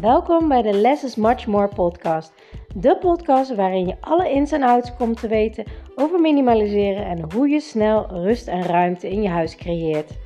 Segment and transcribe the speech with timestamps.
[0.00, 2.32] Welkom bij de Less is Much More podcast.
[2.74, 5.64] De podcast waarin je alle ins en outs komt te weten
[5.94, 10.18] over minimaliseren en hoe je snel rust en ruimte in je huis creëert.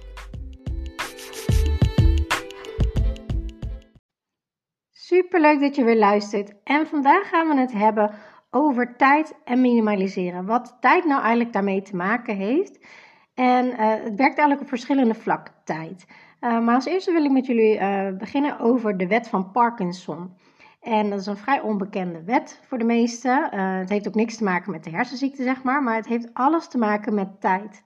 [4.91, 6.53] Super leuk dat je weer luistert.
[6.65, 8.15] En vandaag gaan we het hebben
[8.51, 10.47] over tijd en minimaliseren.
[10.47, 12.87] Wat tijd nou eigenlijk daarmee te maken heeft.
[13.35, 16.07] En uh, het werkt eigenlijk op verschillende vlakken tijd.
[16.41, 20.37] Uh, maar als eerste wil ik met jullie uh, beginnen over de wet van Parkinson.
[20.81, 23.51] En dat is een vrij onbekende wet voor de meesten.
[23.55, 26.35] Uh, het heeft ook niks te maken met de hersenziekte, zeg maar, maar het heeft
[26.35, 27.85] alles te maken met tijd.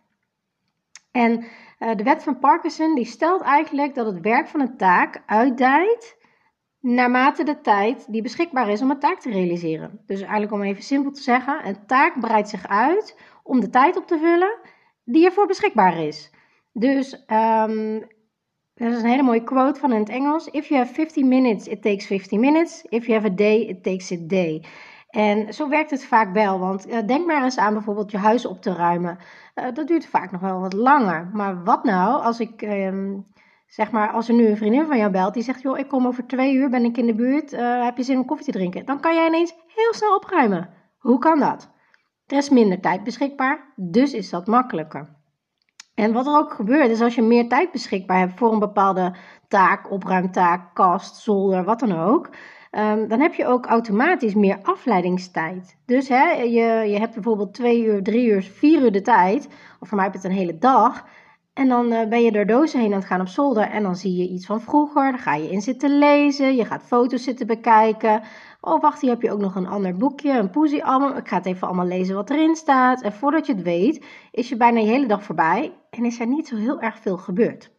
[1.10, 1.44] En
[1.78, 6.16] de wet van Parkinson die stelt eigenlijk dat het werk van een taak uitdijt
[6.80, 10.00] naarmate de tijd die beschikbaar is om een taak te realiseren.
[10.06, 13.96] Dus eigenlijk om even simpel te zeggen, een taak breidt zich uit om de tijd
[13.96, 14.58] op te vullen
[15.04, 16.30] die ervoor beschikbaar is.
[16.72, 18.06] Dus um,
[18.74, 20.48] dat is een hele mooie quote van in het Engels.
[20.48, 22.82] If you have 50 minutes, it takes 50 minutes.
[22.88, 24.64] If you have a day, it takes a day.
[25.08, 28.46] En zo werkt het vaak wel, want uh, denk maar eens aan bijvoorbeeld je huis
[28.46, 29.18] op te ruimen.
[29.54, 31.30] Uh, dat duurt vaak nog wel wat langer.
[31.32, 33.18] Maar wat nou als ik, uh,
[33.66, 36.06] zeg maar, als er nu een vriendin van jou belt die zegt, joh, ik kom
[36.06, 38.52] over twee uur, ben ik in de buurt, eh, heb je zin om koffie te
[38.52, 38.86] drinken?
[38.86, 40.68] Dan kan jij ineens heel snel opruimen.
[40.98, 41.70] Hoe kan dat?
[42.26, 45.23] Er is minder tijd beschikbaar, dus is dat makkelijker.
[45.94, 49.14] En wat er ook gebeurt, is als je meer tijd beschikbaar hebt voor een bepaalde
[49.48, 52.30] taak, opruimtaak, kast, zolder, wat dan ook.
[52.70, 55.76] Um, dan heb je ook automatisch meer afleidingstijd.
[55.86, 59.48] Dus hè, je, je hebt bijvoorbeeld twee uur, drie uur, vier uur de tijd.
[59.80, 61.04] Of voor mij heb je het een hele dag.
[61.52, 63.62] En dan uh, ben je door dozen heen aan het gaan op zolder.
[63.62, 65.10] En dan zie je iets van vroeger.
[65.10, 66.56] Dan ga je in zitten lezen.
[66.56, 68.22] Je gaat foto's zitten bekijken.
[68.66, 71.16] Oh, wacht, hier heb je ook nog een ander boekje, een poesie-album.
[71.16, 73.02] Ik ga het even allemaal lezen wat erin staat.
[73.02, 76.26] En voordat je het weet, is je bijna je hele dag voorbij en is er
[76.26, 77.72] niet zo heel erg veel gebeurd.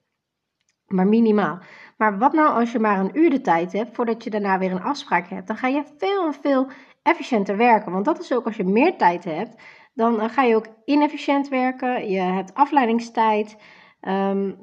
[0.88, 1.59] Maar minimaal.
[1.97, 4.72] Maar wat nou als je maar een uur de tijd hebt voordat je daarna weer
[4.72, 5.47] een afspraak hebt?
[5.47, 6.67] Dan ga je veel en veel
[7.03, 7.91] efficiënter werken.
[7.91, 9.62] Want dat is ook als je meer tijd hebt,
[9.94, 12.09] dan eh, ga je ook inefficiënt werken.
[12.09, 13.57] Je hebt afleidingstijd.
[14.02, 14.57] Um,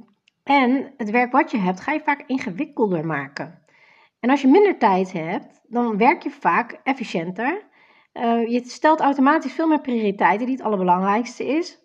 [0.44, 3.61] en het werk wat je hebt, ga je vaak ingewikkelder maken.
[4.22, 7.62] En als je minder tijd hebt, dan werk je vaak efficiënter.
[8.12, 11.78] Uh, je stelt automatisch veel meer prioriteiten die het allerbelangrijkste is.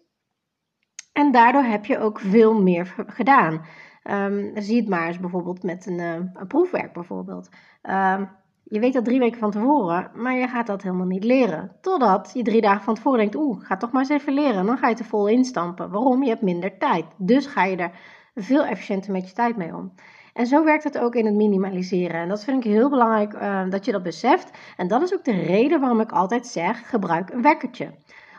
[1.13, 3.65] En daardoor heb je ook veel meer gedaan.
[4.03, 7.49] Um, zie het maar eens bijvoorbeeld met een, een proefwerk bijvoorbeeld.
[7.81, 8.29] Um,
[8.63, 11.75] je weet dat drie weken van tevoren, maar je gaat dat helemaal niet leren.
[11.81, 14.65] Totdat je drie dagen van tevoren denkt, oeh, ga toch maar eens even leren.
[14.65, 15.89] Dan ga je te vol instampen.
[15.89, 16.23] Waarom?
[16.23, 17.05] Je hebt minder tijd.
[17.17, 17.91] Dus ga je er
[18.35, 19.93] veel efficiënter met je tijd mee om.
[20.37, 22.21] En zo werkt het ook in het minimaliseren.
[22.21, 24.49] En dat vind ik heel belangrijk uh, dat je dat beseft.
[24.75, 27.89] En dat is ook de reden waarom ik altijd zeg: gebruik een wekkertje.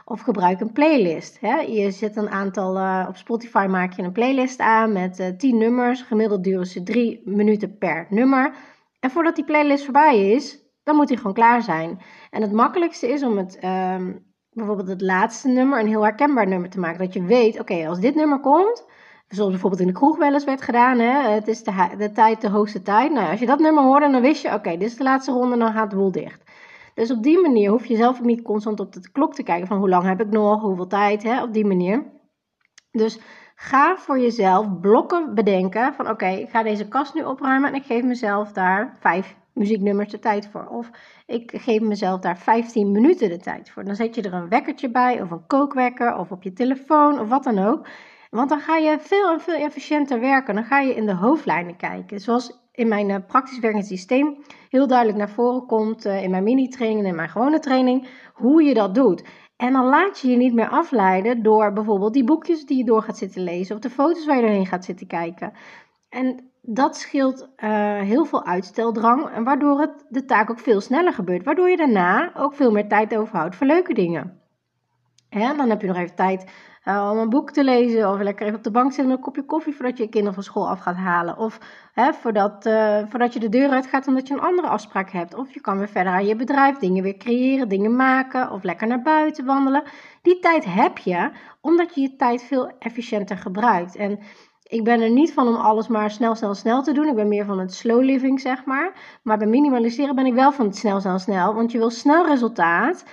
[0.04, 1.40] Of gebruik een playlist.
[1.40, 1.56] Hè.
[1.56, 5.36] Je zet een aantal, uh, op Spotify maak je een playlist aan met uh, eh,
[5.36, 6.02] 10 nummers.
[6.02, 8.54] Gemiddeld duren ze 3 minuten per nummer.
[9.00, 11.98] En voordat die playlist voorbij is, dan moet die gewoon klaar zijn.
[12.30, 13.96] En het makkelijkste is om het, uh,
[14.50, 16.98] bijvoorbeeld het laatste nummer een heel herkenbaar nummer te maken.
[16.98, 18.86] Dat je weet, oké, als dit nummer komt,
[19.28, 20.98] Zoals bijvoorbeeld in de kroeg wel eens werd gedaan.
[20.98, 21.30] Hè?
[21.30, 23.12] Het is de, de tijd, de hoogste tijd.
[23.12, 25.56] Nou, als je dat nummer hoorde, dan wist je, oké, dit is de laatste ronde,
[25.56, 26.42] dan gaat de boel dicht.
[26.94, 29.78] Dus op die manier hoef je zelf niet constant op de klok te kijken van
[29.78, 31.42] hoe lang heb ik nog, hoeveel tijd, hè?
[31.42, 32.04] op die manier.
[32.90, 33.18] Dus
[33.54, 37.84] ga voor jezelf blokken bedenken van oké, ik ga deze kast nu opruimen en ik
[37.84, 40.66] geef mezelf daar vijf muzieknummers de tijd voor.
[40.66, 40.90] Of
[41.26, 43.84] ik geef mezelf daar 15 minuten de tijd voor.
[43.84, 47.28] Dan zet je er een wekkertje bij of een kookwekker of op je telefoon of
[47.28, 47.86] wat dan ook.
[48.30, 50.54] Want dan ga je veel en veel efficiënter werken.
[50.54, 52.20] Dan ga je in de hoofdlijnen kijken.
[52.20, 54.36] Zoals in mijn uh, praktisch werkend systeem
[54.68, 58.62] heel duidelijk naar voren komt uh, in mijn mini-training en in mijn gewone training, hoe
[58.62, 59.24] je dat doet.
[59.56, 63.02] En dan laat je je niet meer afleiden door bijvoorbeeld die boekjes die je door
[63.02, 65.52] gaat zitten lezen of de foto's waar je doorheen gaat zitten kijken.
[66.08, 71.12] En dat scheelt uh, heel veel uitsteldrang en waardoor het, de taak ook veel sneller
[71.12, 71.44] gebeurt.
[71.44, 74.40] Waardoor je daarna ook veel meer tijd overhoudt voor leuke dingen.
[75.30, 76.50] Ja, dan heb je nog even tijd
[76.88, 79.22] uh, om een boek te lezen of lekker even op de bank zitten met een
[79.22, 81.36] kopje koffie voordat je je kinderen van school af gaat halen.
[81.36, 81.58] Of
[81.92, 85.34] hè, voordat, uh, voordat je de deur uit gaat omdat je een andere afspraak hebt.
[85.34, 88.86] Of je kan weer verder aan je bedrijf dingen weer creëren, dingen maken of lekker
[88.86, 89.82] naar buiten wandelen.
[90.22, 91.30] Die tijd heb je
[91.60, 93.96] omdat je je tijd veel efficiënter gebruikt.
[93.96, 94.18] En
[94.62, 97.08] ik ben er niet van om alles maar snel, snel, snel te doen.
[97.08, 99.18] Ik ben meer van het slow living, zeg maar.
[99.22, 101.54] Maar bij minimaliseren ben ik wel van het snel, snel, snel.
[101.54, 103.04] Want je wil snel resultaat.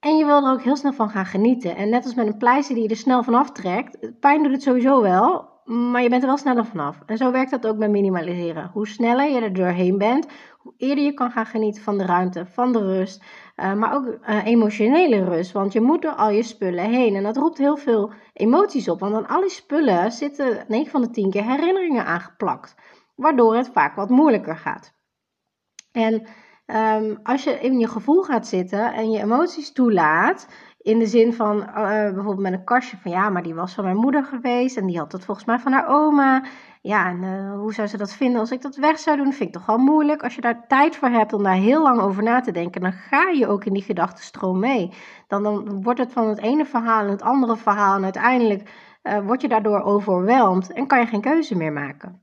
[0.00, 1.76] En je wil er ook heel snel van gaan genieten.
[1.76, 4.62] En net als met een pleister die je er snel vanaf trekt, pijn doet het
[4.62, 6.98] sowieso wel, maar je bent er wel sneller vanaf.
[7.06, 8.70] En zo werkt dat ook bij minimaliseren.
[8.72, 10.26] Hoe sneller je er doorheen bent,
[10.58, 13.24] hoe eerder je kan gaan genieten van de ruimte, van de rust,
[13.56, 15.52] uh, maar ook uh, emotionele rust.
[15.52, 17.14] Want je moet door al je spullen heen.
[17.14, 19.00] En dat roept heel veel emoties op.
[19.00, 22.74] Want aan al die spullen zitten 9 van de 10 keer herinneringen aangeplakt.
[23.14, 24.94] Waardoor het vaak wat moeilijker gaat.
[25.92, 26.26] En
[26.66, 30.46] ehm, als je in je gevoel gaat zitten en je emoties toelaat,
[30.86, 33.84] in de zin van uh, bijvoorbeeld met een kastje van ja, maar die was van
[33.84, 36.44] mijn moeder geweest en die had het volgens mij van haar oma.
[36.82, 39.32] Ja, en uh, hoe zou ze dat vinden als ik dat weg zou doen?
[39.32, 40.22] Vind ik toch wel moeilijk.
[40.22, 42.92] Als je daar tijd voor hebt om daar heel lang over na te denken, dan
[42.92, 44.92] ga je ook in die gedachtenstroom mee.
[45.26, 48.70] Dan, dan wordt het van het ene verhaal en het andere verhaal en uiteindelijk
[49.02, 52.20] uh, word je daardoor overweldigd en kan je geen keuze meer maken.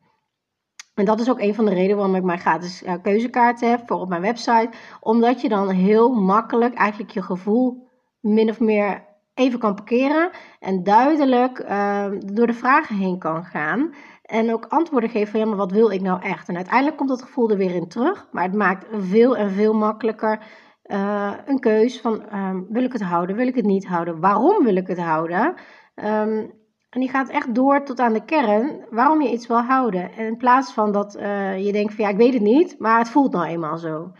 [0.93, 3.81] En dat is ook een van de redenen waarom ik mijn gratis uh, keuzekaarten heb
[3.85, 4.69] voor op mijn website.
[4.99, 7.87] Omdat je dan heel makkelijk eigenlijk je gevoel
[8.19, 9.03] min of meer
[9.33, 10.29] even kan parkeren
[10.59, 13.93] en duidelijk uh, door de vragen heen kan gaan.
[14.23, 16.49] En ook antwoorden geven van ja, maar wat wil ik nou echt?
[16.49, 18.27] En uiteindelijk komt dat gevoel er weer in terug.
[18.31, 20.39] Maar het maakt veel en veel makkelijker
[20.85, 24.19] uh, een keus van um, wil ik het houden, wil ik het niet houden?
[24.19, 25.53] Waarom wil ik het houden?
[25.95, 26.51] Um,
[26.93, 30.11] en die gaat echt door tot aan de kern waarom je iets wil houden.
[30.11, 32.97] En in plaats van dat uh, je denkt van ja, ik weet het niet, maar
[32.97, 34.11] het voelt nou eenmaal zo.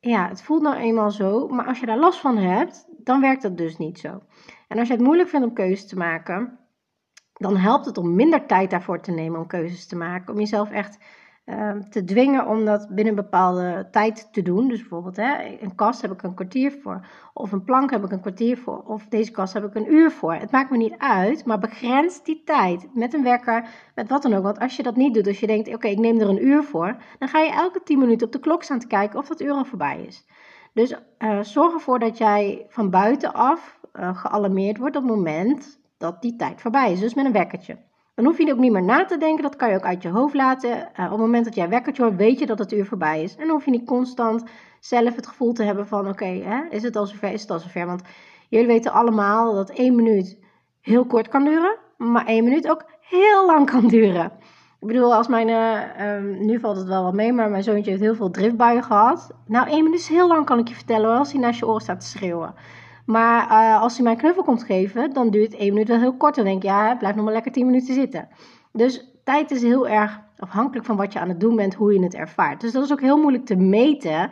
[0.00, 3.42] Ja, het voelt nou eenmaal zo, maar als je daar last van hebt, dan werkt
[3.42, 4.22] dat dus niet zo.
[4.68, 6.58] En als je het moeilijk vindt om keuzes te maken,
[7.32, 10.32] dan helpt het om minder tijd daarvoor te nemen om keuzes te maken.
[10.32, 10.98] Om jezelf echt
[11.46, 14.68] uh, te dwingen om dat binnen een bepaalde tijd te doen.
[14.68, 17.06] Dus bijvoorbeeld hè, een kast heb ik een kwartier voor.
[17.32, 18.82] Of een plank heb ik een kwartier voor.
[18.86, 20.34] Of deze kast heb ik een uur voor.
[20.34, 22.94] Het maakt me niet uit, maar begrens die tijd.
[22.94, 24.42] Met een wekker, met wat dan ook.
[24.42, 26.62] Want als je dat niet doet, als je denkt, oké, ik neem er een uur
[26.62, 26.96] voor.
[27.18, 29.52] Dan ga je elke 10 minuten op de klok staan te kijken of dat uur
[29.52, 30.26] al voorbij is.
[30.72, 36.22] Dus uh, zorg ervoor dat jij van buitenaf uh, gealarmeerd wordt op het moment dat
[36.22, 37.00] die tijd voorbij is.
[37.00, 37.78] Dus met een wekkertje.
[38.14, 40.08] Dan hoef je ook niet meer na te denken, dat kan je ook uit je
[40.08, 40.70] hoofd laten.
[40.70, 43.36] Uh, op het moment dat jij wekkertje hoort, weet je dat het uur voorbij is.
[43.36, 44.44] En dan hoef je niet constant
[44.80, 47.86] zelf het gevoel te hebben van, oké, is het al zover, is het al zover?
[47.86, 48.02] Want
[48.48, 50.38] jullie weten allemaal dat één minuut
[50.80, 54.32] heel kort kan duren, maar één minuut ook heel lang kan duren.
[54.80, 58.02] Ik bedoel, als mijn, uh, nu valt het wel wat mee, maar mijn zoontje heeft
[58.02, 59.30] heel veel driftbuien gehad.
[59.46, 61.80] Nou, één minuut is heel lang, kan ik je vertellen, als hij naast je oren
[61.80, 62.54] staat te schreeuwen.
[63.06, 66.34] Maar uh, als hij mij knuffel komt geven, dan duurt één minuut wel heel kort.
[66.34, 68.28] Dan denk ik, ja, blijf nog maar lekker tien minuten zitten.
[68.72, 72.02] Dus tijd is heel erg afhankelijk van wat je aan het doen bent, hoe je
[72.02, 72.60] het ervaart.
[72.60, 74.30] Dus dat is ook heel moeilijk te meten.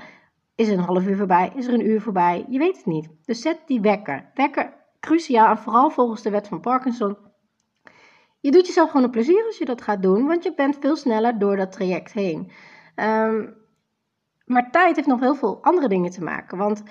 [0.55, 1.53] Is er een half uur voorbij?
[1.55, 2.45] Is er een uur voorbij?
[2.49, 3.09] Je weet het niet.
[3.25, 4.31] Dus zet die wekker.
[4.35, 7.17] Wekker, cruciaal en vooral volgens de wet van Parkinson.
[8.41, 10.97] Je doet jezelf gewoon een plezier als je dat gaat doen, want je bent veel
[10.97, 12.51] sneller door dat traject heen.
[12.97, 13.55] Um,
[14.45, 16.59] maar tijd heeft nog heel veel andere dingen te maken.
[16.59, 16.83] Want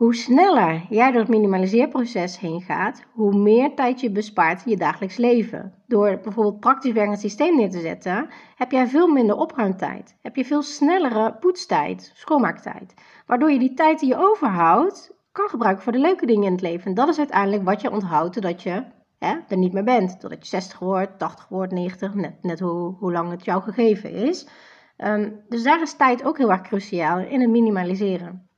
[0.00, 4.76] hoe sneller jij door het minimaliseerproces heen gaat, hoe meer tijd je bespaart in je
[4.76, 5.74] dagelijks leven.
[5.86, 10.16] Door bijvoorbeeld praktisch werkend systeem neer te zetten, heb jij veel minder opruimtijd.
[10.22, 12.94] Heb je veel snellere poetstijd, schoonmaaktijd.
[13.26, 16.62] Waardoor je die tijd die je overhoudt, kan gebruiken voor de leuke dingen in het
[16.62, 16.86] leven.
[16.86, 18.84] En dat is uiteindelijk wat je onthoudt totdat je
[19.18, 20.20] hè, er niet meer bent.
[20.20, 24.48] Totdat je 60 wordt, 80 wordt, 90, net, hoe, hoe lang het jou gegeven is.
[24.96, 28.49] Um, dus daar is tijd ook heel erg cruciaal in het minimaliseren.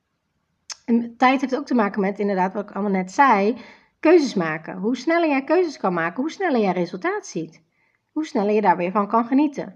[1.16, 3.56] Tijd heeft ook te maken met, inderdaad, wat ik allemaal net zei,
[4.00, 4.76] keuzes maken.
[4.76, 7.62] Hoe sneller jij keuzes kan maken, hoe sneller jij resultaat ziet.
[8.12, 9.74] Hoe sneller je daar weer van kan genieten.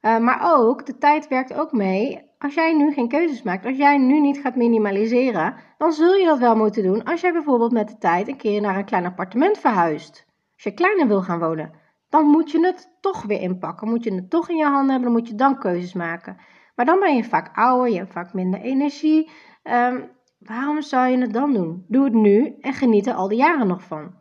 [0.00, 2.24] Uh, maar ook, de tijd werkt ook mee.
[2.38, 6.24] Als jij nu geen keuzes maakt, als jij nu niet gaat minimaliseren, dan zul je
[6.24, 9.06] dat wel moeten doen als jij bijvoorbeeld met de tijd een keer naar een klein
[9.06, 10.26] appartement verhuist.
[10.54, 11.72] Als je kleiner wil gaan wonen,
[12.08, 13.88] dan moet je het toch weer inpakken.
[13.88, 16.36] Moet je het toch in je handen hebben, dan moet je dan keuzes maken.
[16.74, 19.30] Maar dan ben je vaak ouder, je hebt vaak minder energie.
[19.62, 20.10] Um,
[20.46, 21.84] Waarom zou je het dan doen?
[21.88, 24.14] Doe het nu en geniet er al die jaren nog van.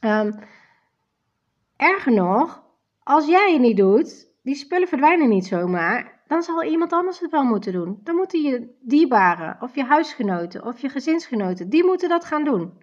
[0.00, 0.38] Um,
[1.76, 2.62] erger nog,
[3.02, 7.30] als jij het niet doet, die spullen verdwijnen niet zomaar, dan zal iemand anders het
[7.30, 8.00] wel moeten doen.
[8.02, 12.82] Dan moeten je dierbaren, of je huisgenoten, of je gezinsgenoten, die moeten dat gaan doen.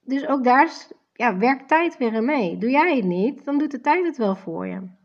[0.00, 0.70] Dus ook daar
[1.12, 2.58] ja, werkt tijd weer in mee.
[2.58, 4.98] Doe jij het niet, dan doet de tijd het wel voor je.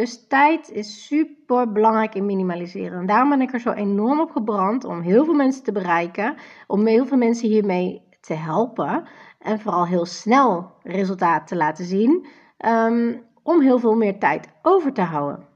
[0.00, 2.98] Dus tijd is super belangrijk in minimaliseren.
[2.98, 6.34] En daarom ben ik er zo enorm op gebrand om heel veel mensen te bereiken,
[6.66, 9.04] om heel veel mensen hiermee te helpen
[9.38, 12.26] en vooral heel snel resultaat te laten zien,
[12.66, 15.46] um, om heel veel meer tijd over te houden.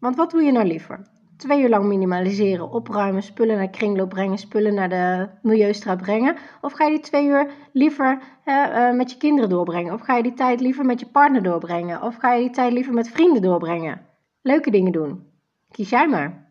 [0.00, 1.06] Want wat doe je nou liever?
[1.38, 6.36] Twee uur lang minimaliseren, opruimen, spullen naar kringloop brengen, spullen naar de milieustraat brengen?
[6.60, 9.92] Of ga je die twee uur liever uh, met je kinderen doorbrengen?
[9.94, 12.02] Of ga je die tijd liever met je partner doorbrengen?
[12.02, 14.00] Of ga je die tijd liever met vrienden doorbrengen?
[14.42, 15.26] Leuke dingen doen.
[15.70, 16.46] Kies jij maar.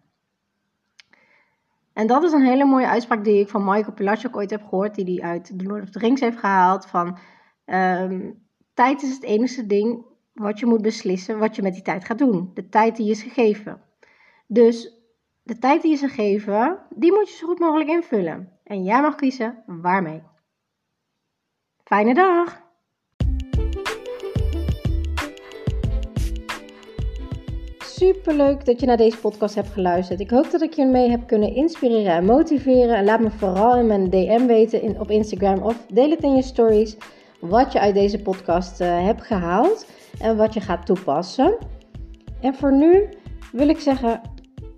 [1.93, 4.95] En dat is een hele mooie uitspraak die ik van Michael Pilatschuk ooit heb gehoord,
[4.95, 6.85] die hij uit The Lord of the Rings heeft gehaald.
[6.85, 7.17] Van
[7.65, 12.05] um, tijd is het enige ding wat je moet beslissen wat je met die tijd
[12.05, 12.51] gaat doen.
[12.53, 13.81] De tijd die is gegeven.
[14.47, 14.91] Dus
[15.43, 18.59] de tijd die je ze geven, die moet je zo goed mogelijk invullen.
[18.63, 20.23] En jij mag kiezen waarmee.
[21.83, 22.65] Fijne dag!
[27.97, 30.19] super leuk dat je naar deze podcast hebt geluisterd.
[30.19, 32.95] Ik hoop dat ik je mee heb kunnen inspireren en motiveren.
[32.95, 36.35] En laat me vooral in mijn DM weten in, op Instagram of deel het in
[36.35, 36.97] je stories
[37.39, 39.85] wat je uit deze podcast uh, hebt gehaald
[40.19, 41.57] en wat je gaat toepassen.
[42.41, 43.09] En voor nu
[43.51, 44.21] wil ik zeggen: